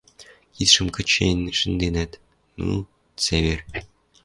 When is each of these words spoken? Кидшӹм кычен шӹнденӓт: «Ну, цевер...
Кидшӹм 0.55 0.87
кычен 0.95 1.39
шӹнденӓт: 1.57 2.11
«Ну, 2.57 2.71
цевер... 3.21 3.59